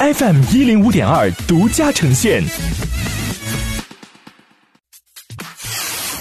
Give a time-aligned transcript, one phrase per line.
[0.00, 2.40] FM 一零五点二独家呈现。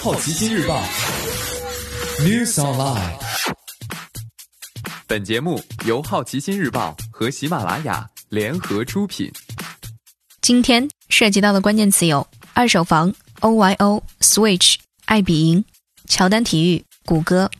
[0.01, 0.81] 好奇心日报
[2.21, 3.13] ，News Online。
[5.05, 9.31] 本节目由好奇心日报和喜马拉雅联合出品。
[10.41, 15.63] 今天涉及到的关键词有：二手房、OYO、Switch、爱彼迎、
[16.07, 17.51] 乔丹体育、谷歌。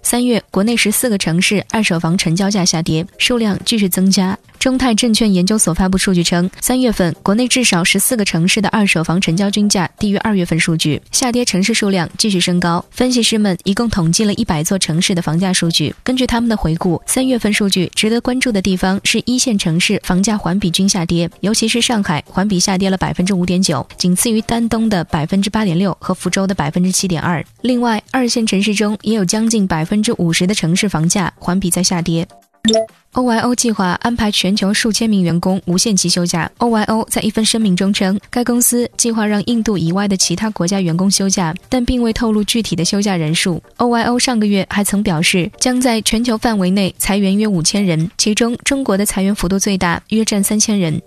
[0.00, 4.38] 三月，国内十四个城市二手房成交价下跌，数量继续增加。
[4.64, 12.82] 中泰证券研究所发布数据称，三月份国内至少十四个城市的二手房成交均价低于二月份数据，下跌城市数量继续升高。
[12.90, 27.44] 分析师们一共统计了一百座城市的房价数据，根据他们的回顾，三月份数据值得关注的地方是一线城市房价环比均下跌，尤其是上海环比下跌了百分之五点九，仅次于丹东的百分之八点六和福州的百分之七点二。
[27.60, 32.26] 另外，二线城市中也有将近百分之五十的城市房价环比在下跌。
[33.12, 36.50] OYO 计划安排全球数千名员工无限期休假。
[36.58, 43.62] OYO 在一份声明中称，该公司计划让印度以外的其他国家员工休假，但并未透露具体的休假人数。
[43.76, 51.00] OYO 上个月还曾表示，将在全球范围内裁员约五千人，其中中国的裁员幅度最大，约占三千人。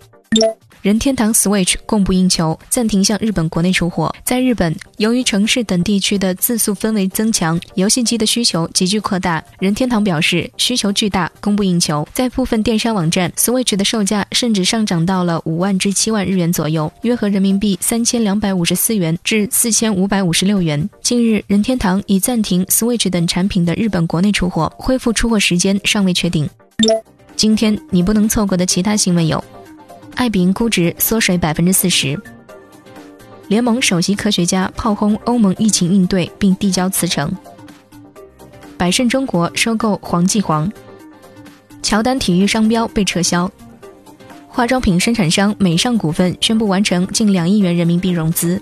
[0.82, 4.14] 任天堂 Switch 供不应求，暂停向日本国内出货。
[4.24, 9.44] 在日本，由于城市等地区的自诉氛围增强，游戏机的需求急剧扩大。
[9.60, 12.08] 任天堂表示，需求巨大，供不应求。
[12.14, 20.90] 在部分电商网站，Switch 的售价甚至上涨到了五万至七万日元左右，约合人民币三千两百五十四元至四千五百五十六元。
[21.02, 26.48] 近日，任天堂已暂停 Switch 等产品的日本国内出货，恢复出货时间尚未确定。
[27.36, 29.44] 今天你不能错过的其他新闻有。
[30.18, 32.20] 爱彼估值缩水百分之四十。
[33.48, 37.32] 联盟首席科学家炮轰欧盟疫情应对并递交辞呈。
[38.78, 40.70] 百胜中国收购黄记煌。
[41.84, 43.50] 乔丹体育商标被撤销。
[44.48, 48.60] 化妆品生产商美尚股份宣布完成近两亿元人民币融资。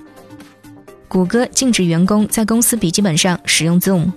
[1.08, 4.12] 谷歌禁止员工在公司笔记本上使用 Zoom。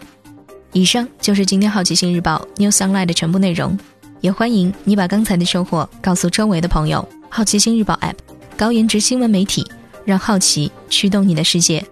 [0.72, 3.78] 以上就是今天好奇心日报 New Sunlight 的全部内容。
[4.20, 7.08] 也欢迎你把刚才的收获告诉周围的朋友。
[7.30, 8.16] 好奇心日报 App，
[8.56, 9.66] 高颜值新闻媒体，
[10.04, 11.84] 让好奇驱动你的世界。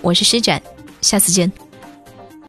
[0.00, 0.62] 我是施展，
[1.00, 1.50] 下次见。